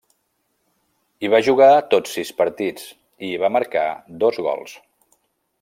[1.25, 2.89] Hi va jugar tots sis partits,
[3.29, 3.87] i hi va marcar
[4.25, 4.79] dos gols.